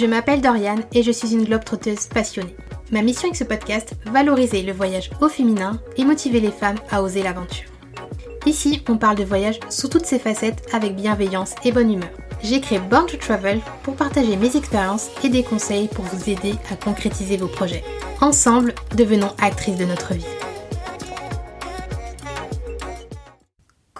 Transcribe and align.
Je 0.00 0.06
m'appelle 0.06 0.40
Doriane 0.40 0.84
et 0.94 1.02
je 1.02 1.12
suis 1.12 1.34
une 1.34 1.44
globe 1.44 1.62
trotteuse 1.62 2.06
passionnée. 2.06 2.56
Ma 2.90 3.02
mission 3.02 3.24
avec 3.24 3.36
ce 3.36 3.44
podcast, 3.44 3.92
valoriser 4.06 4.62
le 4.62 4.72
voyage 4.72 5.10
au 5.20 5.28
féminin 5.28 5.78
et 5.98 6.06
motiver 6.06 6.40
les 6.40 6.50
femmes 6.50 6.78
à 6.90 7.02
oser 7.02 7.22
l'aventure. 7.22 7.68
Ici, 8.46 8.82
on 8.88 8.96
parle 8.96 9.18
de 9.18 9.24
voyage 9.24 9.60
sous 9.68 9.88
toutes 9.88 10.06
ses 10.06 10.18
facettes 10.18 10.66
avec 10.72 10.96
bienveillance 10.96 11.54
et 11.66 11.72
bonne 11.72 11.92
humeur. 11.92 12.08
J'ai 12.42 12.62
créé 12.62 12.78
Born 12.78 13.04
to 13.04 13.18
Travel 13.18 13.60
pour 13.82 13.94
partager 13.94 14.36
mes 14.36 14.56
expériences 14.56 15.10
et 15.22 15.28
des 15.28 15.42
conseils 15.42 15.88
pour 15.88 16.06
vous 16.06 16.30
aider 16.30 16.54
à 16.72 16.76
concrétiser 16.76 17.36
vos 17.36 17.48
projets. 17.48 17.84
Ensemble, 18.22 18.74
devenons 18.96 19.34
actrices 19.38 19.76
de 19.76 19.84
notre 19.84 20.14
vie. 20.14 20.24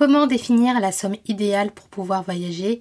Comment 0.01 0.27
définir 0.27 0.81
la 0.81 0.93
somme 0.93 1.17
idéale 1.27 1.73
pour 1.73 1.87
pouvoir 1.89 2.23
voyager? 2.23 2.81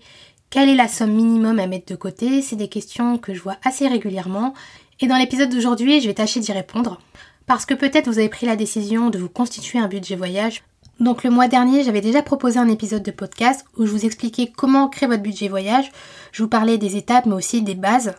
Quelle 0.49 0.69
est 0.69 0.75
la 0.75 0.87
somme 0.87 1.13
minimum 1.13 1.59
à 1.59 1.67
mettre 1.67 1.91
de 1.91 1.95
côté? 1.95 2.41
C'est 2.41 2.55
des 2.55 2.69
questions 2.69 3.19
que 3.19 3.35
je 3.35 3.41
vois 3.41 3.57
assez 3.63 3.87
régulièrement. 3.87 4.55
Et 4.99 5.05
dans 5.05 5.17
l'épisode 5.17 5.51
d'aujourd'hui, 5.51 6.01
je 6.01 6.07
vais 6.07 6.15
tâcher 6.15 6.39
d'y 6.39 6.51
répondre. 6.51 6.99
Parce 7.45 7.67
que 7.67 7.75
peut-être 7.75 8.07
vous 8.07 8.17
avez 8.17 8.29
pris 8.29 8.47
la 8.47 8.55
décision 8.55 9.11
de 9.11 9.19
vous 9.19 9.29
constituer 9.29 9.77
un 9.77 9.87
budget 9.87 10.15
voyage. 10.15 10.63
Donc 10.99 11.23
le 11.23 11.29
mois 11.29 11.47
dernier, 11.47 11.83
j'avais 11.83 12.01
déjà 12.01 12.23
proposé 12.23 12.57
un 12.57 12.67
épisode 12.67 13.03
de 13.03 13.11
podcast 13.11 13.63
où 13.77 13.85
je 13.85 13.91
vous 13.91 14.05
expliquais 14.05 14.51
comment 14.55 14.89
créer 14.89 15.07
votre 15.07 15.21
budget 15.21 15.49
voyage. 15.49 15.91
Je 16.31 16.41
vous 16.41 16.49
parlais 16.49 16.79
des 16.79 16.95
étapes 16.95 17.27
mais 17.27 17.35
aussi 17.35 17.61
des 17.61 17.75
bases. 17.75 18.15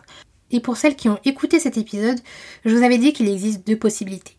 Et 0.51 0.61
pour 0.61 0.77
celles 0.77 0.95
qui 0.95 1.09
ont 1.09 1.19
écouté 1.25 1.59
cet 1.59 1.77
épisode, 1.77 2.19
je 2.63 2.73
vous 2.73 2.83
avais 2.83 2.97
dit 2.97 3.11
qu'il 3.11 3.27
existe 3.27 3.67
deux 3.67 3.77
possibilités 3.77 4.37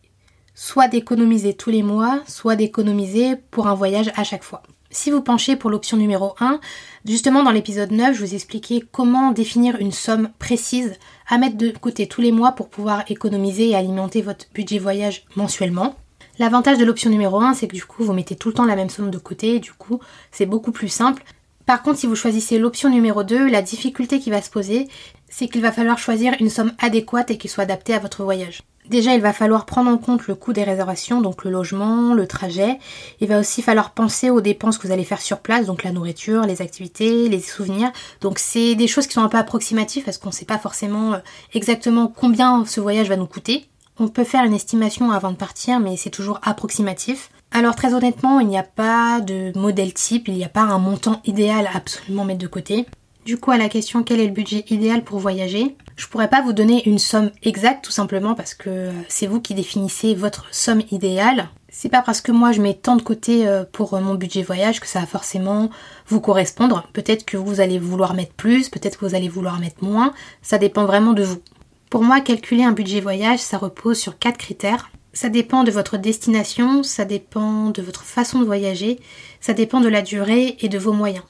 soit 0.55 0.87
d'économiser 0.87 1.53
tous 1.53 1.69
les 1.69 1.83
mois, 1.83 2.21
soit 2.27 2.55
d'économiser 2.55 3.35
pour 3.51 3.67
un 3.67 3.73
voyage 3.73 4.11
à 4.15 4.23
chaque 4.23 4.43
fois. 4.43 4.63
Si 4.95 5.09
vous 5.09 5.21
penchez 5.21 5.55
pour 5.55 5.71
l'option 5.71 5.97
numéro 5.97 6.35
1, 6.39 6.59
justement 7.03 7.41
dans 7.41 7.49
l'épisode 7.49 7.91
9, 7.91 8.15
je 8.15 8.23
vous 8.23 8.35
expliquais 8.35 8.83
comment 8.91 9.31
définir 9.31 9.75
une 9.79 9.91
somme 9.91 10.29
précise 10.37 10.93
à 11.27 11.39
mettre 11.39 11.57
de 11.57 11.71
côté 11.71 12.05
tous 12.05 12.21
les 12.21 12.31
mois 12.31 12.51
pour 12.51 12.69
pouvoir 12.69 13.03
économiser 13.09 13.69
et 13.69 13.75
alimenter 13.75 14.21
votre 14.21 14.45
budget 14.53 14.77
voyage 14.77 15.25
mensuellement. 15.35 15.95
L'avantage 16.37 16.77
de 16.77 16.85
l'option 16.85 17.09
numéro 17.09 17.41
1, 17.41 17.55
c'est 17.55 17.67
que 17.67 17.75
du 17.75 17.83
coup, 17.83 18.03
vous 18.03 18.13
mettez 18.13 18.35
tout 18.35 18.49
le 18.49 18.53
temps 18.53 18.65
la 18.65 18.75
même 18.75 18.91
somme 18.91 19.09
de 19.09 19.17
côté, 19.17 19.55
et 19.55 19.59
du 19.59 19.73
coup, 19.73 19.99
c'est 20.31 20.45
beaucoup 20.45 20.71
plus 20.71 20.89
simple. 20.89 21.23
Par 21.65 21.81
contre, 21.81 21.97
si 21.97 22.05
vous 22.05 22.15
choisissez 22.15 22.59
l'option 22.59 22.91
numéro 22.91 23.23
2, 23.23 23.49
la 23.49 23.63
difficulté 23.63 24.19
qui 24.19 24.29
va 24.29 24.43
se 24.43 24.51
poser, 24.51 24.87
c'est 25.27 25.47
qu'il 25.47 25.61
va 25.63 25.71
falloir 25.71 25.97
choisir 25.97 26.35
une 26.39 26.51
somme 26.51 26.73
adéquate 26.77 27.31
et 27.31 27.39
qui 27.39 27.47
soit 27.47 27.63
adaptée 27.63 27.95
à 27.95 27.99
votre 27.99 28.23
voyage. 28.23 28.61
Déjà, 28.89 29.15
il 29.15 29.21
va 29.21 29.31
falloir 29.31 29.65
prendre 29.65 29.89
en 29.89 29.97
compte 29.97 30.27
le 30.27 30.35
coût 30.35 30.51
des 30.51 30.63
réservations, 30.63 31.21
donc 31.21 31.45
le 31.45 31.51
logement, 31.51 32.13
le 32.13 32.27
trajet. 32.27 32.79
Il 33.21 33.29
va 33.29 33.39
aussi 33.39 33.61
falloir 33.61 33.91
penser 33.91 34.29
aux 34.29 34.41
dépenses 34.41 34.77
que 34.77 34.87
vous 34.87 34.93
allez 34.93 35.05
faire 35.05 35.21
sur 35.21 35.39
place, 35.39 35.65
donc 35.65 35.83
la 35.83 35.91
nourriture, 35.91 36.43
les 36.43 36.61
activités, 36.61 37.29
les 37.29 37.39
souvenirs. 37.39 37.91
Donc 38.21 38.39
c'est 38.39 38.75
des 38.75 38.87
choses 38.87 39.07
qui 39.07 39.13
sont 39.13 39.23
un 39.23 39.29
peu 39.29 39.37
approximatives 39.37 40.03
parce 40.03 40.17
qu'on 40.17 40.29
ne 40.29 40.33
sait 40.33 40.45
pas 40.45 40.57
forcément 40.57 41.13
euh, 41.13 41.17
exactement 41.53 42.07
combien 42.07 42.65
ce 42.65 42.81
voyage 42.81 43.07
va 43.07 43.15
nous 43.15 43.25
coûter. 43.25 43.67
On 43.99 44.07
peut 44.07 44.23
faire 44.23 44.43
une 44.43 44.53
estimation 44.53 45.11
avant 45.11 45.31
de 45.31 45.37
partir, 45.37 45.79
mais 45.79 45.97
c'est 45.97 46.09
toujours 46.09 46.39
approximatif. 46.43 47.29
Alors 47.51 47.75
très 47.75 47.93
honnêtement, 47.93 48.39
il 48.39 48.47
n'y 48.47 48.57
a 48.57 48.63
pas 48.63 49.21
de 49.21 49.57
modèle 49.57 49.93
type, 49.93 50.27
il 50.27 50.33
n'y 50.33 50.43
a 50.43 50.49
pas 50.49 50.63
un 50.63 50.79
montant 50.79 51.21
idéal 51.25 51.67
à 51.67 51.77
absolument 51.77 52.25
mettre 52.25 52.39
de 52.39 52.47
côté. 52.47 52.87
Du 53.25 53.37
coup, 53.37 53.51
à 53.51 53.57
la 53.57 53.69
question 53.69 54.03
quel 54.03 54.19
est 54.19 54.27
le 54.27 54.33
budget 54.33 54.65
idéal 54.69 55.01
pour 55.01 55.17
voyager, 55.17 55.77
je 55.95 56.07
pourrais 56.07 56.29
pas 56.29 56.41
vous 56.41 56.51
donner 56.51 56.87
une 56.87 56.99
somme 56.99 57.31
exacte 57.41 57.85
tout 57.85 57.91
simplement 57.91 58.35
parce 58.35 58.53
que 58.53 58.89
c'est 59.07 59.27
vous 59.27 59.39
qui 59.39 59.53
définissez 59.53 60.13
votre 60.13 60.45
somme 60.51 60.81
idéale. 60.91 61.47
C'est 61.69 61.87
pas 61.87 62.01
parce 62.01 62.19
que 62.19 62.33
moi 62.33 62.51
je 62.51 62.61
mets 62.61 62.73
tant 62.73 62.97
de 62.97 63.01
côté 63.01 63.47
euh, 63.47 63.63
pour 63.71 63.99
mon 64.01 64.15
budget 64.15 64.43
voyage 64.43 64.81
que 64.81 64.87
ça 64.87 64.99
va 64.99 65.05
forcément 65.05 65.69
vous 66.07 66.19
correspondre. 66.19 66.85
Peut-être 66.91 67.23
que 67.23 67.37
vous 67.37 67.61
allez 67.61 67.79
vouloir 67.79 68.13
mettre 68.13 68.33
plus, 68.33 68.67
peut-être 68.67 68.99
que 68.99 69.05
vous 69.05 69.15
allez 69.15 69.29
vouloir 69.29 69.59
mettre 69.59 69.81
moins. 69.83 70.13
Ça 70.41 70.57
dépend 70.57 70.85
vraiment 70.85 71.13
de 71.13 71.23
vous. 71.23 71.41
Pour 71.89 72.03
moi, 72.03 72.19
calculer 72.19 72.63
un 72.63 72.73
budget 72.73 72.99
voyage, 72.99 73.39
ça 73.39 73.57
repose 73.57 73.99
sur 73.99 74.17
quatre 74.17 74.37
critères. 74.37 74.89
Ça 75.13 75.29
dépend 75.29 75.63
de 75.63 75.71
votre 75.71 75.97
destination, 75.97 76.83
ça 76.83 77.05
dépend 77.05 77.69
de 77.69 77.81
votre 77.81 78.03
façon 78.03 78.39
de 78.39 78.45
voyager, 78.45 78.99
ça 79.39 79.53
dépend 79.53 79.79
de 79.79 79.87
la 79.87 80.01
durée 80.01 80.57
et 80.59 80.69
de 80.69 80.79
vos 80.79 80.93
moyens. 80.93 81.23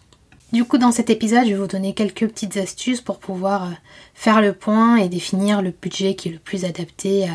Du 0.54 0.66
coup, 0.66 0.78
dans 0.78 0.92
cet 0.92 1.10
épisode, 1.10 1.46
je 1.46 1.50
vais 1.50 1.56
vous 1.56 1.66
donner 1.66 1.96
quelques 1.96 2.28
petites 2.28 2.58
astuces 2.58 3.02
pour 3.02 3.18
pouvoir 3.18 3.64
euh, 3.64 3.72
faire 4.14 4.40
le 4.40 4.54
point 4.54 4.98
et 4.98 5.10
définir 5.10 5.64
le 5.64 5.72
budget 5.72 6.14
qui 6.14 6.30
est 6.30 6.32
le 6.32 6.38
plus 6.38 6.64
adapté 6.64 7.28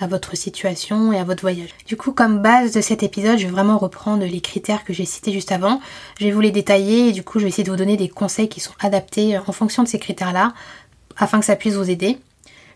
à, 0.00 0.06
votre 0.06 0.34
situation 0.38 1.12
et 1.12 1.18
à 1.18 1.24
votre 1.24 1.42
voyage. 1.42 1.68
Du 1.86 1.98
coup, 1.98 2.12
comme 2.12 2.40
base 2.40 2.72
de 2.72 2.80
cet 2.80 3.02
épisode, 3.02 3.38
je 3.38 3.44
vais 3.44 3.52
vraiment 3.52 3.76
reprendre 3.76 4.24
les 4.24 4.40
critères 4.40 4.84
que 4.84 4.94
j'ai 4.94 5.04
cités 5.04 5.32
juste 5.32 5.52
avant. 5.52 5.80
Je 6.18 6.24
vais 6.24 6.32
vous 6.32 6.40
les 6.40 6.50
détailler 6.50 7.08
et 7.08 7.12
du 7.12 7.22
coup, 7.22 7.38
je 7.38 7.44
vais 7.44 7.50
essayer 7.50 7.62
de 7.62 7.70
vous 7.70 7.76
donner 7.76 7.98
des 7.98 8.08
conseils 8.08 8.48
qui 8.48 8.58
sont 8.60 8.72
adaptés 8.80 9.36
euh, 9.36 9.40
en 9.46 9.52
fonction 9.52 9.82
de 9.82 9.88
ces 9.88 9.98
critères-là 9.98 10.54
afin 11.18 11.40
que 11.40 11.44
ça 11.44 11.56
puisse 11.56 11.74
vous 11.74 11.90
aider. 11.90 12.18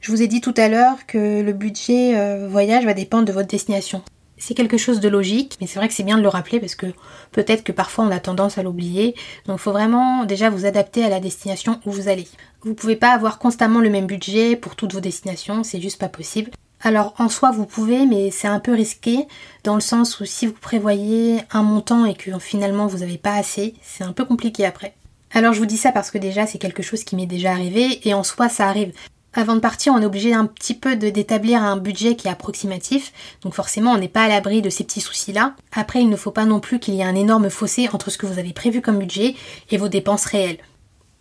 Je 0.02 0.12
vous 0.12 0.20
ai 0.20 0.28
dit 0.28 0.42
tout 0.42 0.54
à 0.58 0.68
l'heure 0.68 1.06
que 1.06 1.40
le 1.40 1.52
budget 1.54 2.16
euh, 2.16 2.46
voyage 2.48 2.84
va 2.84 2.92
dépendre 2.92 3.24
de 3.24 3.32
votre 3.32 3.48
destination 3.48 4.02
c'est 4.38 4.54
quelque 4.54 4.76
chose 4.76 5.00
de 5.00 5.08
logique, 5.08 5.56
mais 5.60 5.66
c'est 5.66 5.78
vrai 5.78 5.88
que 5.88 5.94
c'est 5.94 6.02
bien 6.02 6.18
de 6.18 6.22
le 6.22 6.28
rappeler 6.28 6.60
parce 6.60 6.74
que 6.74 6.86
peut-être 7.32 7.64
que 7.64 7.72
parfois 7.72 8.04
on 8.04 8.10
a 8.10 8.20
tendance 8.20 8.58
à 8.58 8.62
l'oublier. 8.62 9.14
Donc 9.46 9.58
il 9.58 9.62
faut 9.62 9.72
vraiment 9.72 10.24
déjà 10.24 10.50
vous 10.50 10.66
adapter 10.66 11.04
à 11.04 11.08
la 11.08 11.20
destination 11.20 11.80
où 11.86 11.90
vous 11.90 12.08
allez. 12.08 12.28
Vous 12.62 12.74
pouvez 12.74 12.96
pas 12.96 13.12
avoir 13.12 13.38
constamment 13.38 13.80
le 13.80 13.90
même 13.90 14.06
budget 14.06 14.56
pour 14.56 14.76
toutes 14.76 14.92
vos 14.92 15.00
destinations, 15.00 15.62
c'est 15.62 15.80
juste 15.80 16.00
pas 16.00 16.08
possible. 16.08 16.50
Alors 16.80 17.14
en 17.18 17.28
soi 17.28 17.50
vous 17.50 17.66
pouvez, 17.66 18.04
mais 18.06 18.30
c'est 18.30 18.48
un 18.48 18.60
peu 18.60 18.74
risqué 18.74 19.26
dans 19.64 19.74
le 19.74 19.80
sens 19.80 20.20
où 20.20 20.24
si 20.24 20.46
vous 20.46 20.52
prévoyez 20.52 21.40
un 21.50 21.62
montant 21.62 22.04
et 22.04 22.14
que 22.14 22.38
finalement 22.38 22.86
vous 22.86 22.98
n'avez 22.98 23.18
pas 23.18 23.34
assez, 23.34 23.74
c'est 23.82 24.04
un 24.04 24.12
peu 24.12 24.24
compliqué 24.24 24.66
après. 24.66 24.94
Alors 25.32 25.52
je 25.52 25.58
vous 25.58 25.66
dis 25.66 25.78
ça 25.78 25.92
parce 25.92 26.10
que 26.10 26.18
déjà 26.18 26.46
c'est 26.46 26.58
quelque 26.58 26.82
chose 26.82 27.04
qui 27.04 27.16
m'est 27.16 27.26
déjà 27.26 27.52
arrivé 27.52 28.06
et 28.06 28.14
en 28.14 28.22
soi 28.22 28.48
ça 28.48 28.68
arrive. 28.68 28.92
Avant 29.38 29.54
de 29.54 29.60
partir, 29.60 29.92
on 29.92 30.00
est 30.00 30.06
obligé 30.06 30.32
un 30.32 30.46
petit 30.46 30.72
peu 30.72 30.96
d'établir 30.96 31.62
un 31.62 31.76
budget 31.76 32.16
qui 32.16 32.26
est 32.26 32.30
approximatif, 32.30 33.12
donc 33.42 33.52
forcément 33.52 33.92
on 33.92 33.98
n'est 33.98 34.08
pas 34.08 34.24
à 34.24 34.28
l'abri 34.28 34.62
de 34.62 34.70
ces 34.70 34.82
petits 34.82 35.02
soucis-là. 35.02 35.54
Après, 35.72 36.00
il 36.00 36.08
ne 36.08 36.16
faut 36.16 36.30
pas 36.30 36.46
non 36.46 36.58
plus 36.58 36.78
qu'il 36.78 36.94
y 36.94 37.00
ait 37.00 37.04
un 37.04 37.14
énorme 37.14 37.50
fossé 37.50 37.86
entre 37.92 38.08
ce 38.08 38.16
que 38.16 38.24
vous 38.24 38.38
avez 38.38 38.54
prévu 38.54 38.80
comme 38.80 38.98
budget 38.98 39.34
et 39.70 39.76
vos 39.76 39.88
dépenses 39.88 40.24
réelles. 40.24 40.56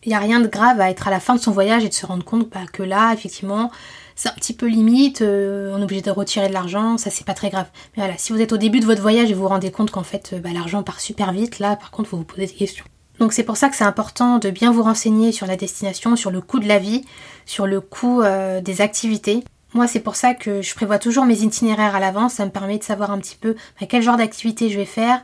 Il 0.05 0.09
n'y 0.09 0.15
a 0.15 0.19
rien 0.19 0.39
de 0.39 0.47
grave 0.47 0.79
à 0.79 0.89
être 0.89 1.09
à 1.09 1.11
la 1.11 1.19
fin 1.19 1.35
de 1.35 1.41
son 1.41 1.51
voyage 1.51 1.83
et 1.83 1.89
de 1.89 1.93
se 1.93 2.05
rendre 2.05 2.23
compte 2.23 2.49
bah, 2.49 2.61
que 2.71 2.83
là, 2.83 3.11
effectivement, 3.11 3.69
c'est 4.15 4.29
un 4.29 4.33
petit 4.35 4.53
peu 4.53 4.67
limite, 4.67 5.21
euh, 5.21 5.73
on 5.75 5.81
est 5.81 5.83
obligé 5.83 6.01
de 6.01 6.11
retirer 6.11 6.47
de 6.47 6.53
l'argent, 6.53 6.97
ça 6.97 7.09
c'est 7.09 7.25
pas 7.25 7.33
très 7.33 7.49
grave. 7.49 7.67
Mais 7.97 8.03
voilà, 8.03 8.17
si 8.17 8.31
vous 8.31 8.39
êtes 8.39 8.53
au 8.53 8.57
début 8.57 8.79
de 8.79 8.85
votre 8.85 9.01
voyage 9.01 9.29
et 9.29 9.33
vous 9.33 9.41
vous 9.41 9.49
rendez 9.49 9.71
compte 9.71 9.91
qu'en 9.91 10.03
fait 10.03 10.31
euh, 10.31 10.39
bah, 10.39 10.51
l'argent 10.53 10.83
part 10.83 11.01
super 11.01 11.33
vite, 11.33 11.59
là 11.59 11.75
par 11.75 11.91
contre 11.91 12.11
vous 12.11 12.19
vous 12.19 12.23
posez 12.23 12.45
des 12.45 12.53
questions. 12.53 12.85
Donc 13.19 13.33
c'est 13.33 13.43
pour 13.43 13.57
ça 13.57 13.69
que 13.69 13.75
c'est 13.75 13.85
important 13.85 14.39
de 14.39 14.49
bien 14.49 14.71
vous 14.71 14.83
renseigner 14.83 15.31
sur 15.31 15.47
la 15.47 15.55
destination, 15.55 16.15
sur 16.15 16.31
le 16.31 16.41
coût 16.41 16.59
de 16.59 16.67
la 16.67 16.79
vie, 16.79 17.05
sur 17.45 17.65
le 17.65 17.79
coût 17.79 18.21
euh, 18.21 18.61
des 18.61 18.81
activités. 18.81 19.43
Moi 19.73 19.87
c'est 19.87 19.99
pour 19.99 20.15
ça 20.15 20.33
que 20.33 20.61
je 20.61 20.75
prévois 20.75 20.99
toujours 20.99 21.25
mes 21.25 21.41
itinéraires 21.41 21.95
à 21.95 21.99
l'avance, 21.99 22.33
ça 22.33 22.45
me 22.45 22.51
permet 22.51 22.77
de 22.77 22.83
savoir 22.83 23.11
un 23.11 23.19
petit 23.19 23.37
peu 23.37 23.55
quel 23.87 24.01
genre 24.01 24.17
d'activité 24.17 24.69
je 24.69 24.77
vais 24.77 24.85
faire, 24.85 25.23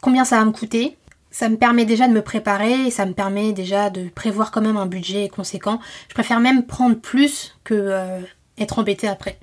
combien 0.00 0.24
ça 0.24 0.38
va 0.38 0.44
me 0.44 0.52
coûter. 0.52 0.96
Ça 1.30 1.50
me 1.50 1.56
permet 1.56 1.84
déjà 1.84 2.08
de 2.08 2.14
me 2.14 2.22
préparer 2.22 2.90
ça 2.90 3.04
me 3.04 3.12
permet 3.12 3.52
déjà 3.52 3.90
de 3.90 4.08
prévoir 4.08 4.50
quand 4.50 4.62
même 4.62 4.78
un 4.78 4.86
budget 4.86 5.28
conséquent. 5.28 5.80
Je 6.08 6.14
préfère 6.14 6.40
même 6.40 6.64
prendre 6.64 6.96
plus 6.96 7.58
que 7.64 7.74
euh, 7.74 8.20
être 8.58 8.78
embêté 8.78 9.06
après. 9.06 9.38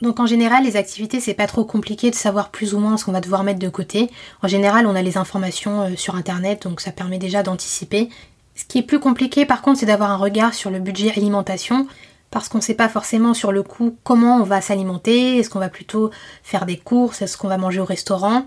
Donc 0.00 0.20
en 0.20 0.26
général, 0.26 0.64
les 0.64 0.76
activités, 0.76 1.20
c'est 1.20 1.34
pas 1.34 1.46
trop 1.46 1.64
compliqué 1.64 2.10
de 2.10 2.14
savoir 2.14 2.50
plus 2.50 2.74
ou 2.74 2.78
moins 2.78 2.96
ce 2.96 3.04
qu'on 3.04 3.12
va 3.12 3.20
devoir 3.20 3.42
mettre 3.42 3.58
de 3.58 3.68
côté. 3.68 4.10
En 4.42 4.48
général, 4.48 4.86
on 4.86 4.94
a 4.94 5.02
les 5.02 5.18
informations 5.18 5.82
euh, 5.82 5.96
sur 5.96 6.14
internet, 6.14 6.62
donc 6.62 6.80
ça 6.80 6.92
permet 6.92 7.18
déjà 7.18 7.42
d'anticiper. 7.42 8.08
Ce 8.54 8.64
qui 8.64 8.78
est 8.78 8.82
plus 8.82 9.00
compliqué 9.00 9.44
par 9.44 9.62
contre, 9.62 9.80
c'est 9.80 9.86
d'avoir 9.86 10.10
un 10.10 10.16
regard 10.16 10.54
sur 10.54 10.70
le 10.70 10.78
budget 10.78 11.12
alimentation, 11.16 11.86
parce 12.30 12.48
qu'on 12.48 12.58
ne 12.58 12.62
sait 12.62 12.74
pas 12.74 12.88
forcément 12.88 13.34
sur 13.34 13.52
le 13.52 13.62
coup 13.62 13.96
comment 14.04 14.36
on 14.36 14.44
va 14.44 14.60
s'alimenter, 14.60 15.38
est-ce 15.38 15.50
qu'on 15.50 15.58
va 15.58 15.68
plutôt 15.68 16.10
faire 16.42 16.66
des 16.66 16.76
courses, 16.76 17.22
est-ce 17.22 17.36
qu'on 17.36 17.48
va 17.48 17.58
manger 17.58 17.80
au 17.80 17.84
restaurant? 17.84 18.46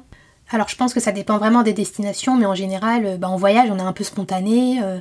Alors 0.52 0.68
je 0.68 0.76
pense 0.76 0.94
que 0.94 1.00
ça 1.00 1.12
dépend 1.12 1.38
vraiment 1.38 1.64
des 1.64 1.74
destinations, 1.74 2.36
mais 2.38 2.46
en 2.46 2.56
général, 2.56 3.06
euh, 3.06 3.18
bah, 3.18 3.30
en 3.30 3.38
voyage, 3.38 3.70
on 3.72 3.78
est 3.78 3.82
un 3.82 3.94
peu 3.94 4.04
spontané. 4.04 4.82
Euh, 4.84 5.00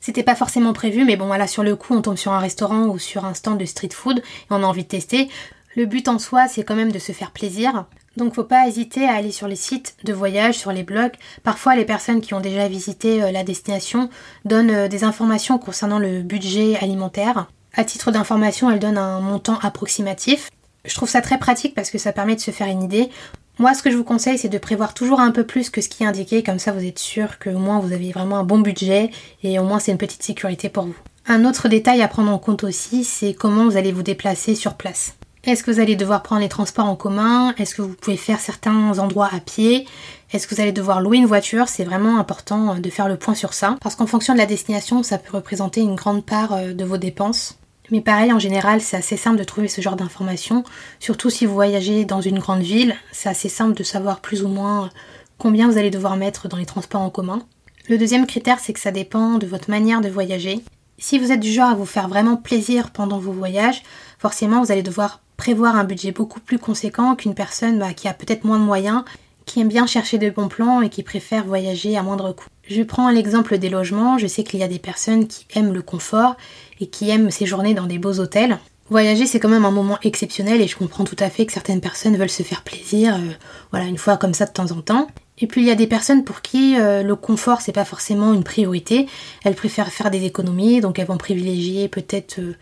c'était 0.00 0.22
pas 0.22 0.34
forcément 0.34 0.72
prévu, 0.72 1.04
mais 1.04 1.16
bon 1.16 1.26
voilà, 1.26 1.46
sur 1.46 1.62
le 1.62 1.74
coup, 1.74 1.94
on 1.94 2.02
tombe 2.02 2.16
sur 2.16 2.32
un 2.32 2.38
restaurant 2.38 2.86
ou 2.86 2.98
sur 2.98 3.24
un 3.24 3.34
stand 3.34 3.58
de 3.58 3.64
street 3.64 3.90
food 3.92 4.18
et 4.18 4.22
on 4.50 4.62
a 4.62 4.66
envie 4.66 4.84
de 4.84 4.88
tester. 4.88 5.28
Le 5.76 5.84
but 5.84 6.08
en 6.08 6.18
soi, 6.18 6.48
c'est 6.48 6.64
quand 6.64 6.74
même 6.74 6.90
de 6.90 6.98
se 6.98 7.12
faire 7.12 7.32
plaisir. 7.32 7.84
Donc 8.16 8.34
faut 8.34 8.44
pas 8.44 8.66
hésiter 8.66 9.06
à 9.06 9.12
aller 9.12 9.30
sur 9.30 9.46
les 9.46 9.56
sites 9.56 9.94
de 10.04 10.14
voyage, 10.14 10.56
sur 10.56 10.72
les 10.72 10.82
blogs. 10.82 11.12
Parfois 11.42 11.76
les 11.76 11.84
personnes 11.84 12.22
qui 12.22 12.32
ont 12.32 12.40
déjà 12.40 12.66
visité 12.66 13.22
euh, 13.22 13.30
la 13.30 13.44
destination 13.44 14.08
donnent 14.46 14.70
euh, 14.70 14.88
des 14.88 15.04
informations 15.04 15.58
concernant 15.58 15.98
le 15.98 16.22
budget 16.22 16.78
alimentaire. 16.80 17.46
À 17.74 17.84
titre 17.84 18.10
d'information, 18.10 18.70
elles 18.70 18.78
donnent 18.78 18.96
un 18.96 19.20
montant 19.20 19.58
approximatif. 19.58 20.48
Je 20.86 20.94
trouve 20.94 21.10
ça 21.10 21.20
très 21.20 21.38
pratique 21.38 21.74
parce 21.74 21.90
que 21.90 21.98
ça 21.98 22.12
permet 22.12 22.36
de 22.36 22.40
se 22.40 22.52
faire 22.52 22.68
une 22.68 22.82
idée. 22.82 23.10
Moi, 23.58 23.74
ce 23.74 23.82
que 23.82 23.90
je 23.90 23.96
vous 23.98 24.04
conseille, 24.04 24.38
c'est 24.38 24.48
de 24.48 24.58
prévoir 24.58 24.94
toujours 24.94 25.20
un 25.20 25.30
peu 25.30 25.44
plus 25.44 25.68
que 25.68 25.82
ce 25.82 25.90
qui 25.90 26.04
est 26.04 26.06
indiqué, 26.06 26.42
comme 26.42 26.58
ça 26.58 26.72
vous 26.72 26.84
êtes 26.84 26.98
sûr 26.98 27.38
que 27.38 27.50
au 27.50 27.58
moins 27.58 27.80
vous 27.80 27.92
avez 27.92 28.12
vraiment 28.12 28.38
un 28.38 28.44
bon 28.44 28.60
budget 28.60 29.10
et 29.42 29.58
au 29.58 29.64
moins 29.64 29.78
c'est 29.78 29.92
une 29.92 29.98
petite 29.98 30.22
sécurité 30.22 30.70
pour 30.70 30.86
vous. 30.86 30.96
Un 31.26 31.44
autre 31.44 31.68
détail 31.68 32.00
à 32.00 32.08
prendre 32.08 32.30
en 32.30 32.38
compte 32.38 32.64
aussi, 32.64 33.04
c'est 33.04 33.34
comment 33.34 33.64
vous 33.64 33.76
allez 33.76 33.92
vous 33.92 34.02
déplacer 34.02 34.54
sur 34.54 34.74
place. 34.74 35.16
Est-ce 35.46 35.62
que 35.62 35.70
vous 35.70 35.78
allez 35.78 35.94
devoir 35.94 36.24
prendre 36.24 36.42
les 36.42 36.48
transports 36.48 36.86
en 36.86 36.96
commun? 36.96 37.54
Est-ce 37.56 37.76
que 37.76 37.82
vous 37.82 37.94
pouvez 37.94 38.16
faire 38.16 38.40
certains 38.40 38.98
endroits 38.98 39.28
à 39.32 39.38
pied? 39.38 39.86
Est-ce 40.32 40.48
que 40.48 40.56
vous 40.56 40.60
allez 40.60 40.72
devoir 40.72 41.00
louer 41.00 41.18
une 41.18 41.26
voiture? 41.26 41.68
C'est 41.68 41.84
vraiment 41.84 42.18
important 42.18 42.74
de 42.74 42.90
faire 42.90 43.06
le 43.06 43.16
point 43.16 43.36
sur 43.36 43.54
ça. 43.54 43.76
Parce 43.80 43.94
qu'en 43.94 44.08
fonction 44.08 44.32
de 44.32 44.38
la 44.38 44.46
destination, 44.46 45.04
ça 45.04 45.18
peut 45.18 45.36
représenter 45.36 45.82
une 45.82 45.94
grande 45.94 46.26
part 46.26 46.52
euh, 46.52 46.72
de 46.72 46.84
vos 46.84 46.96
dépenses. 46.96 47.60
Mais 47.92 48.00
pareil, 48.00 48.32
en 48.32 48.40
général, 48.40 48.80
c'est 48.80 48.96
assez 48.96 49.16
simple 49.16 49.38
de 49.38 49.44
trouver 49.44 49.68
ce 49.68 49.80
genre 49.80 49.94
d'informations. 49.94 50.64
Surtout 50.98 51.30
si 51.30 51.46
vous 51.46 51.54
voyagez 51.54 52.04
dans 52.04 52.20
une 52.20 52.40
grande 52.40 52.62
ville, 52.62 52.96
c'est 53.12 53.28
assez 53.28 53.48
simple 53.48 53.74
de 53.74 53.84
savoir 53.84 54.18
plus 54.18 54.42
ou 54.42 54.48
moins 54.48 54.90
combien 55.38 55.70
vous 55.70 55.78
allez 55.78 55.90
devoir 55.90 56.16
mettre 56.16 56.48
dans 56.48 56.56
les 56.56 56.66
transports 56.66 57.02
en 57.02 57.10
commun. 57.10 57.42
Le 57.88 57.98
deuxième 57.98 58.26
critère, 58.26 58.58
c'est 58.58 58.72
que 58.72 58.80
ça 58.80 58.90
dépend 58.90 59.38
de 59.38 59.46
votre 59.46 59.70
manière 59.70 60.00
de 60.00 60.08
voyager. 60.08 60.64
Si 60.98 61.20
vous 61.20 61.30
êtes 61.30 61.38
du 61.38 61.52
genre 61.52 61.70
à 61.70 61.74
vous 61.74 61.86
faire 61.86 62.08
vraiment 62.08 62.36
plaisir 62.36 62.90
pendant 62.90 63.20
vos 63.20 63.30
voyages, 63.30 63.84
forcément 64.18 64.64
vous 64.64 64.72
allez 64.72 64.82
devoir 64.82 65.20
prévoir 65.36 65.76
un 65.76 65.84
budget 65.84 66.12
beaucoup 66.12 66.40
plus 66.40 66.58
conséquent 66.58 67.14
qu'une 67.14 67.34
personne 67.34 67.78
bah, 67.78 67.92
qui 67.92 68.08
a 68.08 68.14
peut-être 68.14 68.44
moins 68.44 68.58
de 68.58 68.64
moyens, 68.64 69.04
qui 69.44 69.60
aime 69.60 69.68
bien 69.68 69.86
chercher 69.86 70.18
de 70.18 70.28
bons 70.28 70.48
plans 70.48 70.82
et 70.82 70.88
qui 70.88 71.02
préfère 71.02 71.44
voyager 71.44 71.96
à 71.96 72.02
moindre 72.02 72.32
coût. 72.32 72.48
Je 72.68 72.82
prends 72.82 73.10
l'exemple 73.10 73.58
des 73.58 73.68
logements, 73.68 74.18
je 74.18 74.26
sais 74.26 74.42
qu'il 74.42 74.60
y 74.60 74.64
a 74.64 74.68
des 74.68 74.80
personnes 74.80 75.28
qui 75.28 75.46
aiment 75.54 75.72
le 75.72 75.82
confort 75.82 76.36
et 76.80 76.88
qui 76.88 77.10
aiment 77.10 77.30
séjourner 77.30 77.72
dans 77.72 77.86
des 77.86 77.98
beaux 77.98 78.18
hôtels. 78.18 78.58
Voyager, 78.88 79.26
c'est 79.26 79.40
quand 79.40 79.48
même 79.48 79.64
un 79.64 79.72
moment 79.72 79.98
exceptionnel 80.02 80.60
et 80.60 80.68
je 80.68 80.76
comprends 80.76 81.04
tout 81.04 81.16
à 81.18 81.28
fait 81.28 81.46
que 81.46 81.52
certaines 81.52 81.80
personnes 81.80 82.16
veulent 82.16 82.30
se 82.30 82.44
faire 82.44 82.62
plaisir, 82.62 83.16
euh, 83.16 83.32
voilà, 83.72 83.86
une 83.86 83.98
fois 83.98 84.16
comme 84.16 84.34
ça 84.34 84.46
de 84.46 84.52
temps 84.52 84.70
en 84.70 84.80
temps. 84.80 85.08
Et 85.38 85.46
puis 85.46 85.60
il 85.60 85.66
y 85.66 85.72
a 85.72 85.76
des 85.76 85.88
personnes 85.88 86.24
pour 86.24 86.40
qui 86.40 86.78
euh, 86.78 87.02
le 87.02 87.16
confort 87.16 87.60
c'est 87.60 87.72
pas 87.72 87.84
forcément 87.84 88.32
une 88.32 88.44
priorité. 88.44 89.06
Elles 89.44 89.56
préfèrent 89.56 89.90
faire 89.90 90.10
des 90.10 90.24
économies, 90.24 90.80
donc 90.80 90.98
elles 90.98 91.06
vont 91.06 91.18
privilégier 91.18 91.88
peut-être 91.88 92.38
euh, 92.38 92.56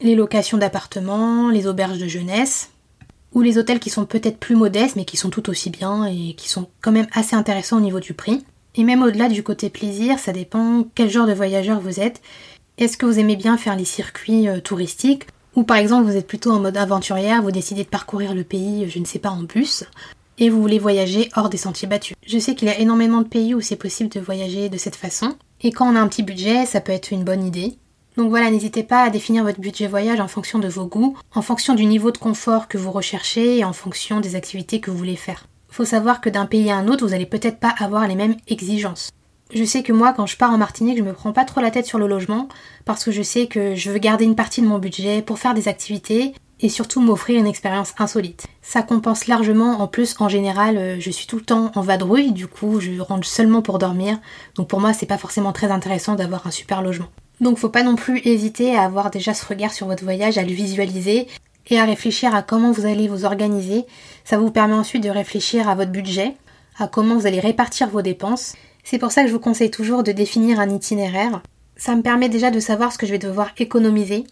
les 0.00 0.14
locations 0.14 0.58
d'appartements, 0.58 1.50
les 1.50 1.66
auberges 1.66 1.98
de 1.98 2.06
jeunesse, 2.06 2.70
ou 3.32 3.40
les 3.40 3.58
hôtels 3.58 3.80
qui 3.80 3.90
sont 3.90 4.04
peut-être 4.04 4.38
plus 4.38 4.54
modestes 4.54 4.96
mais 4.96 5.04
qui 5.04 5.16
sont 5.16 5.30
tout 5.30 5.50
aussi 5.50 5.70
bien 5.70 6.06
et 6.06 6.34
qui 6.34 6.48
sont 6.48 6.68
quand 6.80 6.92
même 6.92 7.08
assez 7.12 7.34
intéressants 7.34 7.78
au 7.78 7.80
niveau 7.80 8.00
du 8.00 8.14
prix. 8.14 8.44
Et 8.76 8.84
même 8.84 9.02
au-delà 9.02 9.28
du 9.28 9.42
côté 9.42 9.70
plaisir, 9.70 10.18
ça 10.18 10.32
dépend 10.32 10.86
quel 10.94 11.10
genre 11.10 11.26
de 11.26 11.32
voyageur 11.32 11.80
vous 11.80 12.00
êtes. 12.00 12.20
Est-ce 12.78 12.96
que 12.96 13.06
vous 13.06 13.18
aimez 13.18 13.36
bien 13.36 13.56
faire 13.56 13.76
les 13.76 13.84
circuits 13.84 14.48
euh, 14.48 14.60
touristiques? 14.60 15.26
Ou 15.54 15.62
par 15.62 15.76
exemple 15.76 16.10
vous 16.10 16.16
êtes 16.16 16.26
plutôt 16.26 16.50
en 16.50 16.58
mode 16.58 16.76
aventurière, 16.76 17.42
vous 17.42 17.52
décidez 17.52 17.84
de 17.84 17.88
parcourir 17.88 18.34
le 18.34 18.42
pays, 18.42 18.90
je 18.90 18.98
ne 18.98 19.04
sais 19.04 19.20
pas, 19.20 19.30
en 19.30 19.42
bus 19.42 19.84
et 20.38 20.50
vous 20.50 20.60
voulez 20.60 20.78
voyager 20.78 21.28
hors 21.36 21.48
des 21.48 21.56
sentiers 21.56 21.88
battus. 21.88 22.16
Je 22.26 22.38
sais 22.38 22.54
qu'il 22.54 22.68
y 22.68 22.70
a 22.70 22.78
énormément 22.78 23.22
de 23.22 23.28
pays 23.28 23.54
où 23.54 23.60
c'est 23.60 23.76
possible 23.76 24.10
de 24.10 24.20
voyager 24.20 24.68
de 24.68 24.76
cette 24.76 24.96
façon, 24.96 25.36
et 25.60 25.70
quand 25.70 25.90
on 25.90 25.96
a 25.96 26.00
un 26.00 26.08
petit 26.08 26.22
budget, 26.22 26.66
ça 26.66 26.80
peut 26.80 26.92
être 26.92 27.12
une 27.12 27.24
bonne 27.24 27.44
idée. 27.44 27.76
Donc 28.16 28.30
voilà, 28.30 28.50
n'hésitez 28.50 28.84
pas 28.84 29.02
à 29.02 29.10
définir 29.10 29.42
votre 29.42 29.60
budget 29.60 29.88
voyage 29.88 30.20
en 30.20 30.28
fonction 30.28 30.58
de 30.58 30.68
vos 30.68 30.86
goûts, 30.86 31.16
en 31.34 31.42
fonction 31.42 31.74
du 31.74 31.84
niveau 31.84 32.12
de 32.12 32.18
confort 32.18 32.68
que 32.68 32.78
vous 32.78 32.92
recherchez 32.92 33.58
et 33.58 33.64
en 33.64 33.72
fonction 33.72 34.20
des 34.20 34.36
activités 34.36 34.80
que 34.80 34.90
vous 34.90 34.96
voulez 34.96 35.16
faire. 35.16 35.46
Faut 35.68 35.84
savoir 35.84 36.20
que 36.20 36.30
d'un 36.30 36.46
pays 36.46 36.70
à 36.70 36.76
un 36.76 36.86
autre, 36.86 37.04
vous 37.04 37.14
allez 37.14 37.26
peut-être 37.26 37.58
pas 37.58 37.74
avoir 37.78 38.06
les 38.06 38.14
mêmes 38.14 38.36
exigences. 38.46 39.10
Je 39.52 39.64
sais 39.64 39.82
que 39.82 39.92
moi, 39.92 40.12
quand 40.12 40.26
je 40.26 40.36
pars 40.36 40.52
en 40.52 40.58
Martinique, 40.58 40.98
je 40.98 41.02
me 41.02 41.12
prends 41.12 41.32
pas 41.32 41.44
trop 41.44 41.60
la 41.60 41.70
tête 41.70 41.86
sur 41.86 41.98
le 41.98 42.06
logement 42.06 42.48
parce 42.84 43.04
que 43.04 43.10
je 43.10 43.22
sais 43.22 43.46
que 43.46 43.74
je 43.74 43.90
veux 43.90 43.98
garder 43.98 44.24
une 44.24 44.36
partie 44.36 44.62
de 44.62 44.66
mon 44.66 44.78
budget 44.78 45.20
pour 45.20 45.38
faire 45.38 45.54
des 45.54 45.68
activités 45.68 46.34
et 46.60 46.68
surtout 46.68 47.00
m'offrir 47.00 47.38
une 47.38 47.46
expérience 47.46 47.94
insolite. 47.98 48.46
Ça 48.62 48.82
compense 48.82 49.26
largement, 49.26 49.80
en 49.80 49.88
plus 49.88 50.14
en 50.20 50.28
général 50.28 50.76
euh, 50.76 50.96
je 51.00 51.10
suis 51.10 51.26
tout 51.26 51.36
le 51.36 51.44
temps 51.44 51.72
en 51.74 51.80
vadrouille, 51.82 52.32
du 52.32 52.46
coup 52.46 52.80
je 52.80 53.00
rentre 53.00 53.26
seulement 53.26 53.60
pour 53.60 53.78
dormir, 53.78 54.18
donc 54.54 54.68
pour 54.68 54.80
moi 54.80 54.92
c'est 54.92 55.06
pas 55.06 55.18
forcément 55.18 55.52
très 55.52 55.70
intéressant 55.70 56.14
d'avoir 56.14 56.46
un 56.46 56.50
super 56.50 56.80
logement. 56.80 57.08
Donc 57.44 57.58
faut 57.58 57.68
pas 57.68 57.82
non 57.82 57.94
plus 57.94 58.26
hésiter 58.26 58.74
à 58.74 58.84
avoir 58.84 59.10
déjà 59.10 59.34
ce 59.34 59.44
regard 59.44 59.74
sur 59.74 59.86
votre 59.86 60.02
voyage, 60.02 60.38
à 60.38 60.42
le 60.44 60.52
visualiser 60.52 61.26
et 61.66 61.78
à 61.78 61.84
réfléchir 61.84 62.34
à 62.34 62.40
comment 62.40 62.72
vous 62.72 62.86
allez 62.86 63.06
vous 63.06 63.26
organiser. 63.26 63.84
Ça 64.24 64.38
vous 64.38 64.50
permet 64.50 64.72
ensuite 64.72 65.04
de 65.04 65.10
réfléchir 65.10 65.68
à 65.68 65.74
votre 65.74 65.90
budget, 65.90 66.36
à 66.78 66.88
comment 66.88 67.16
vous 67.16 67.26
allez 67.26 67.40
répartir 67.40 67.90
vos 67.90 68.00
dépenses. 68.00 68.54
C'est 68.82 68.98
pour 68.98 69.12
ça 69.12 69.20
que 69.20 69.28
je 69.28 69.34
vous 69.34 69.40
conseille 69.40 69.70
toujours 69.70 70.02
de 70.02 70.10
définir 70.10 70.58
un 70.58 70.70
itinéraire. 70.70 71.42
Ça 71.76 71.94
me 71.94 72.00
permet 72.00 72.30
déjà 72.30 72.50
de 72.50 72.60
savoir 72.60 72.94
ce 72.94 72.96
que 72.96 73.04
je 73.04 73.12
vais 73.12 73.18
devoir 73.18 73.50
économiser 73.58 74.24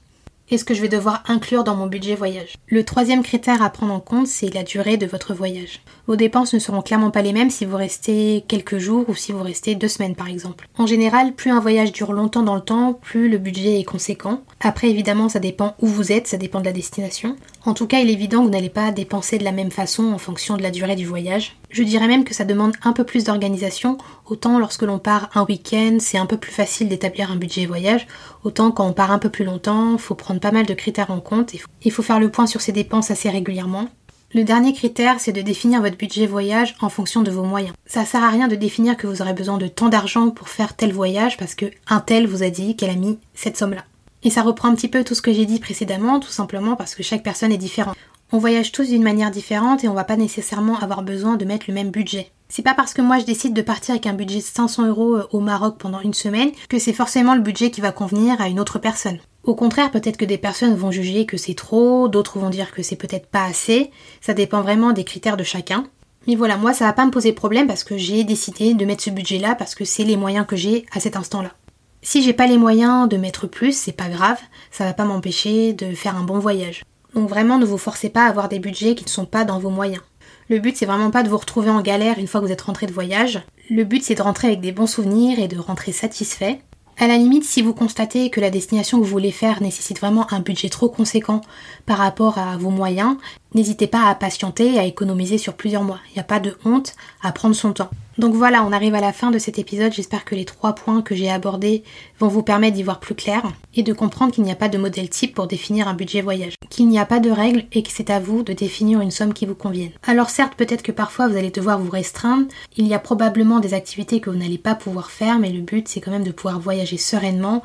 et 0.53 0.59
ce 0.59 0.65
que 0.65 0.75
je 0.75 0.83
vais 0.83 0.89
devoir 0.89 1.23
inclure 1.27 1.65
dans 1.65 1.75
mon 1.75 1.87
budget 1.87 2.15
voyage. 2.15 2.57
Le 2.67 2.85
troisième 2.85 3.23
critère 3.23 3.63
à 3.63 3.71
prendre 3.71 3.95
en 3.95 4.01
compte, 4.01 4.27
c'est 4.27 4.53
la 4.53 4.63
durée 4.63 4.97
de 4.97 5.07
votre 5.07 5.35
voyage. 5.35 5.81
Vos 6.07 6.17
dépenses 6.17 6.53
ne 6.53 6.59
seront 6.59 6.83
clairement 6.83 7.11
pas 7.11 7.23
les 7.23 7.33
mêmes 7.33 7.51
si 7.51 7.65
vous 7.65 7.77
restez 7.77 8.45
quelques 8.49 8.79
jours 8.79 9.05
ou 9.09 9.15
si 9.15 9.33
vous 9.33 9.43
restez 9.43 9.75
deux 9.75 9.89
semaines 9.89 10.15
par 10.15 10.29
exemple. 10.29 10.69
En 10.77 10.87
général, 10.87 11.33
plus 11.33 11.51
un 11.51 11.61
voyage 11.61 11.93
dure 11.93 12.13
longtemps 12.13 12.43
dans 12.43 12.55
le 12.55 12.61
temps, 12.61 12.93
plus 12.93 13.29
le 13.29 13.39
budget 13.39 13.81
est 13.81 13.85
conséquent. 13.85 14.43
Après, 14.61 14.91
évidemment, 14.91 15.29
ça 15.29 15.39
dépend 15.39 15.75
où 15.81 15.87
vous 15.87 16.13
êtes, 16.13 16.29
ça 16.29 16.37
dépend 16.37 16.61
de 16.61 16.67
la 16.67 16.73
destination. 16.73 17.37
En 17.65 17.75
tout 17.75 17.87
cas, 17.87 18.01
il 18.01 18.11
est 18.11 18.15
évident 18.15 18.41
que 18.41 18.45
vous 18.45 18.51
n'allez 18.51 18.69
pas 18.69 18.91
dépenser 18.91 19.39
de 19.39 19.45
la 19.45 19.53
même 19.53 19.71
façon 19.71 20.13
en 20.13 20.19
fonction 20.19 20.57
de 20.57 20.63
la 20.63 20.71
durée 20.71 20.97
du 20.97 21.07
voyage. 21.07 21.57
Je 21.73 21.83
dirais 21.83 22.07
même 22.07 22.25
que 22.25 22.35
ça 22.35 22.45
demande 22.45 22.77
un 22.85 22.93
peu 22.93 23.03
plus 23.03 23.25
d'organisation, 23.25 23.97
autant 24.27 24.59
lorsque 24.59 24.83
l'on 24.83 24.99
part 24.99 25.31
un 25.35 25.45
week-end, 25.45 25.97
c'est 26.01 26.19
un 26.19 26.27
peu 26.27 26.37
plus 26.37 26.53
facile 26.53 26.91
d'établir 26.91 27.31
un 27.31 27.37
budget 27.37 27.65
voyage, 27.65 28.07
autant 28.45 28.71
quand 28.71 28.87
on 28.87 28.93
part 28.93 29.11
un 29.11 29.19
peu 29.19 29.31
plus 29.31 29.47
longtemps, 29.47 29.97
faut 29.97 30.15
prendre 30.15 30.39
pas 30.39 30.53
mal 30.53 30.67
de 30.67 30.75
critères 30.75 31.11
en 31.11 31.21
compte, 31.21 31.55
il 31.83 31.91
faut 31.91 32.03
faire 32.03 32.21
le 32.21 32.31
point 32.31 32.47
sur 32.47 32.61
ses 32.61 32.73
dépenses 32.73 33.11
assez 33.11 33.31
régulièrement. 33.31 33.89
Le 34.35 34.45
dernier 34.45 34.75
critère, 34.75 35.19
c'est 35.19 35.33
de 35.33 35.41
définir 35.41 35.81
votre 35.81 35.97
budget 35.97 36.27
voyage 36.27 36.75
en 36.81 36.91
fonction 36.91 37.23
de 37.23 37.31
vos 37.31 37.45
moyens. 37.45 37.75
Ça 37.87 38.05
sert 38.05 38.23
à 38.23 38.29
rien 38.29 38.49
de 38.49 38.57
définir 38.57 38.99
que 38.99 39.07
vous 39.07 39.23
aurez 39.23 39.35
besoin 39.35 39.57
de 39.57 39.67
tant 39.67 39.89
d'argent 39.89 40.31
pour 40.31 40.51
faire 40.51 40.77
tel 40.77 40.93
voyage 40.93 41.39
parce 41.39 41.55
que 41.55 41.67
un 41.89 42.01
tel 42.01 42.27
vous 42.27 42.43
a 42.43 42.51
dit 42.51 42.77
qu'elle 42.77 42.91
a 42.91 42.95
mis 42.97 43.19
cette 43.35 43.57
somme-là. 43.57 43.85
Et 44.23 44.31
ça 44.31 44.43
reprend 44.43 44.69
un 44.69 44.75
petit 44.75 44.89
peu 44.89 45.05
tout 45.05 45.15
ce 45.15 45.23
que 45.23 45.33
j'ai 45.33 45.47
dit 45.47 45.59
précédemment, 45.59 46.21
tout 46.21 46.31
simplement 46.31 46.77
parce 46.77 46.95
que 46.95 47.03
chaque 47.03 47.23
personne 47.23 47.53
est 47.53 47.59
différente. 47.59 47.97
On 48.35 48.39
voyage 48.39 48.73
tous 48.73 48.89
d'une 48.89 49.03
manière 49.03 49.31
différente 49.31 49.85
et 49.85 49.89
on 49.89 49.93
va 49.95 50.05
pas 50.05 50.17
nécessairement 50.17 50.79
avoir 50.79 51.03
besoin 51.03 51.37
de 51.37 51.45
mettre 51.45 51.67
le 51.69 51.75
même 51.75 51.91
budget. 51.91 52.33
C'est 52.49 52.63
pas 52.63 52.73
parce 52.73 52.95
que 52.95 53.03
moi 53.03 53.19
je 53.19 53.27
décide 53.27 53.53
de 53.53 53.61
partir 53.61 53.91
avec 53.91 54.07
un 54.07 54.15
budget 54.15 54.39
de 54.39 54.45
500 54.45 54.87
euros 54.87 55.17
euh, 55.17 55.29
au 55.33 55.41
Maroc 55.41 55.77
pendant 55.79 56.01
une 56.01 56.15
semaine 56.15 56.51
que 56.71 56.79
c'est 56.79 56.95
forcément 56.95 57.35
le 57.35 57.43
budget 57.43 57.71
qui 57.71 57.83
va 57.83 57.93
convenir 57.93 58.41
à 58.41 58.49
une 58.49 58.59
autre 58.59 58.79
personne. 58.79 59.19
Au 59.45 59.55
contraire, 59.55 59.91
peut-être 59.91 60.17
que 60.17 60.25
des 60.25 60.39
personnes 60.39 60.75
vont 60.75 60.91
juger 60.91 61.27
que 61.27 61.37
c'est 61.37 61.53
trop, 61.53 62.09
d'autres 62.09 62.39
vont 62.39 62.49
dire 62.49 62.73
que 62.73 62.83
c'est 62.83 62.97
peut-être 62.97 63.27
pas 63.27 63.45
assez. 63.45 63.91
Ça 64.23 64.33
dépend 64.33 64.63
vraiment 64.63 64.93
des 64.93 65.05
critères 65.05 65.37
de 65.37 65.45
chacun. 65.45 65.85
Mais 66.27 66.35
voilà, 66.35 66.57
moi 66.57 66.73
ça 66.73 66.87
va 66.87 66.95
pas 66.95 67.05
me 67.05 67.11
poser 67.11 67.35
problème 67.35 67.67
parce 67.67 67.85
que 67.85 67.99
j'ai 67.99 68.25
décidé 68.25 68.73
de 68.73 68.87
mettre 68.87 69.05
ce 69.05 69.11
budget-là 69.11 69.57
parce 69.57 69.75
que 69.75 69.85
c'est 69.85 70.05
les 70.05 70.17
moyens 70.17 70.47
que 70.47 70.57
j'ai 70.57 70.87
à 70.93 71.01
cet 71.01 71.17
instant-là. 71.17 71.53
Si 72.01 72.23
j'ai 72.23 72.33
pas 72.33 72.47
les 72.47 72.57
moyens 72.57 73.11
de 73.11 73.19
mettre 73.19 73.47
plus, 73.47 73.77
c'est 73.77 73.93
pas 73.93 74.09
grave, 74.09 74.39
ça 74.71 74.85
va 74.85 74.95
pas 74.95 75.05
m'empêcher 75.05 75.75
de 75.75 75.95
faire 75.95 76.17
un 76.17 76.25
bon 76.25 76.39
voyage. 76.39 76.83
Donc 77.15 77.29
vraiment 77.29 77.59
ne 77.59 77.65
vous 77.65 77.79
forcez 77.79 78.09
pas 78.09 78.25
à 78.25 78.29
avoir 78.29 78.49
des 78.49 78.59
budgets 78.59 78.95
qui 78.95 79.05
ne 79.05 79.11
sont 79.11 79.27
pas 79.27 79.45
dans 79.45 79.59
vos 79.59 79.71
moyens. 79.71 80.03
Le 80.49 80.59
but 80.59 80.77
c'est 80.77 80.87
vraiment 80.87 81.11
pas 81.11 81.23
de 81.23 81.29
vous 81.29 81.39
retrouver 81.39 81.71
en 81.71 81.83
galère 81.83 82.19
une 82.19 82.27
fois 82.27 82.41
que 82.41 82.47
vous 82.47 82.53
êtes 82.53 82.63
rentré 82.63 82.87
de 82.87 82.93
voyage. 82.93 83.43
Le 83.71 83.85
but 83.85 84.03
c'est 84.03 84.15
de 84.15 84.23
rentrer 84.23 84.49
avec 84.49 84.61
des 84.61 84.73
bons 84.73 84.87
souvenirs 84.87 85.39
et 85.39 85.49
de 85.49 85.59
rentrer 85.59 85.93
satisfait. 85.93 86.61
À 86.99 87.07
la 87.07 87.17
limite, 87.17 87.45
si 87.45 87.63
vous 87.63 87.73
constatez 87.73 88.29
que 88.29 88.41
la 88.41 88.51
destination 88.51 88.99
que 88.99 89.05
vous 89.05 89.11
voulez 89.11 89.33
faire 89.33 89.63
nécessite 89.63 89.99
vraiment 89.99 90.27
un 90.31 90.41
budget 90.41 90.69
trop 90.69 90.89
conséquent 90.89 91.41
par 91.87 91.99
rapport 91.99 92.39
à 92.39 92.57
vos 92.59 92.71
moyens, 92.71 93.17
n'hésitez 93.55 93.87
pas 93.87 94.09
à 94.09 94.15
patienter 94.15 94.75
et 94.75 94.79
à 94.79 94.85
économiser 94.85 95.39
sur 95.39 95.55
plusieurs 95.55 95.85
mois. 95.85 96.01
Il 96.11 96.15
n'y 96.15 96.21
a 96.21 96.25
pas 96.25 96.41
de 96.41 96.57
honte 96.65 96.95
à 97.23 97.33
prendre 97.33 97.55
son 97.55 97.73
temps. 97.73 97.91
Donc 98.19 98.35
voilà, 98.35 98.63
on 98.65 98.73
arrive 98.73 98.95
à 98.95 99.01
la 99.01 99.13
fin 99.13 99.31
de 99.31 99.39
cet 99.39 99.59
épisode. 99.59 99.93
J'espère 99.93 100.25
que 100.25 100.35
les 100.35 100.45
trois 100.45 100.75
points 100.75 101.01
que 101.03 101.15
j'ai 101.15 101.31
abordés 101.31 101.83
vont 102.19 102.29
vous 102.29 102.43
permettre 102.43 102.77
d'y 102.77 102.83
voir 102.83 103.01
plus 103.01 103.15
clair 103.15 103.43
et 103.75 103.83
de 103.83 103.93
comprendre 103.93 104.33
qu'il 104.33 104.45
n'y 104.45 104.53
a 104.53 104.57
pas 104.57 104.69
de 104.69 104.77
modèle 104.77 105.09
type 105.09 105.35
pour 105.35 105.47
définir 105.47 105.89
un 105.89 105.95
budget 105.95 106.21
voyage, 106.21 106.55
qu'il 106.69 106.89
n'y 106.89 106.99
a 106.99 107.07
pas 107.07 107.21
de 107.21 107.31
règles 107.31 107.65
et 107.73 107.83
que 107.83 107.91
c'est 107.91 108.11
à 108.11 108.21
vous 108.21 108.43
de 108.43 108.53
définir 108.53 109.01
une 109.01 109.11
somme 109.11 109.33
qui 109.33 109.47
vous 109.47 109.55
convienne. 109.55 109.93
Alors 110.07 110.29
certes, 110.29 110.55
peut-être 110.57 110.83
que 110.83 110.93
parfois 110.93 111.29
vous 111.29 111.37
allez 111.37 111.51
devoir 111.51 111.79
vous 111.79 111.91
restreindre. 111.91 112.47
Il 112.77 112.87
y 112.87 112.95
a 112.95 112.99
probablement 112.99 113.61
des 113.61 113.75
activités 113.75 114.21
que 114.21 114.29
vous 114.29 114.37
n'allez 114.39 114.59
pas 114.59 114.75
pouvoir 114.75 115.11
faire, 115.11 115.39
mais 115.39 115.51
le 115.51 115.61
but 115.61 115.89
c'est 115.89 116.01
quand 116.01 116.11
même 116.11 116.25
de 116.25 116.33
pouvoir 116.33 116.61
voyager 116.61 116.99
sereinement 116.99 117.63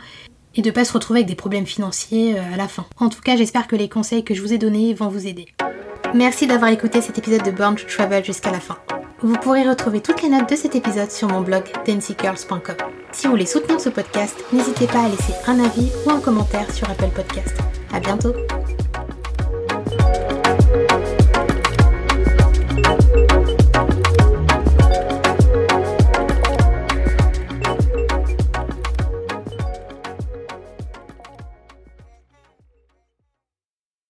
et 0.55 0.61
de 0.61 0.71
pas 0.71 0.85
se 0.85 0.93
retrouver 0.93 1.19
avec 1.19 1.29
des 1.29 1.35
problèmes 1.35 1.67
financiers 1.67 2.37
euh, 2.37 2.53
à 2.53 2.57
la 2.57 2.67
fin. 2.67 2.85
En 2.97 3.09
tout 3.09 3.21
cas, 3.21 3.37
j'espère 3.37 3.67
que 3.67 3.75
les 3.75 3.89
conseils 3.89 4.23
que 4.23 4.33
je 4.33 4.41
vous 4.41 4.53
ai 4.53 4.57
donnés 4.57 4.93
vont 4.93 5.07
vous 5.07 5.27
aider. 5.27 5.45
Merci 6.13 6.47
d'avoir 6.47 6.71
écouté 6.71 7.01
cet 7.01 7.17
épisode 7.17 7.43
de 7.43 7.51
Born 7.51 7.75
to 7.75 7.85
Travel 7.85 8.23
jusqu'à 8.23 8.51
la 8.51 8.59
fin. 8.59 8.77
Vous 9.21 9.35
pourrez 9.35 9.67
retrouver 9.67 10.01
toutes 10.01 10.21
les 10.21 10.29
notes 10.29 10.49
de 10.49 10.55
cet 10.55 10.75
épisode 10.75 11.11
sur 11.11 11.27
mon 11.27 11.41
blog 11.41 11.63
dancycurls.com. 11.85 12.75
Si 13.11 13.25
vous 13.25 13.31
voulez 13.31 13.45
soutenir 13.45 13.81
ce 13.81 13.89
podcast, 13.89 14.43
n'hésitez 14.53 14.87
pas 14.87 15.05
à 15.05 15.09
laisser 15.09 15.33
un 15.47 15.59
avis 15.63 15.91
ou 16.05 16.11
un 16.11 16.19
commentaire 16.19 16.71
sur 16.71 16.89
Apple 16.89 17.09
Podcast. 17.15 17.57
À 17.93 17.99
bientôt! 17.99 18.33